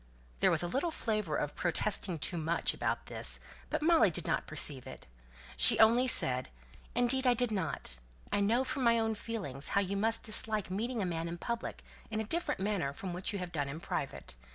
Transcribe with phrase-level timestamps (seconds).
[0.39, 4.47] There was a little flavour of "protesting too much" about this; but Molly did not
[4.47, 5.05] perceive it.
[5.57, 6.49] She only said,
[6.95, 7.97] "Indeed I did not.
[8.31, 11.83] I know from my own feelings how you must dislike meeting a man in public
[12.09, 14.33] in a different manner from what you have done in private.